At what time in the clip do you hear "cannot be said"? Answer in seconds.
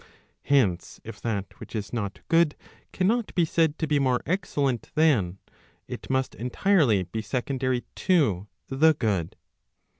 2.91-3.77